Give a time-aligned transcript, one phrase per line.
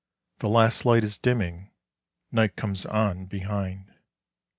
[0.39, 1.69] The last light is dimming;
[2.31, 3.93] night comes on behind.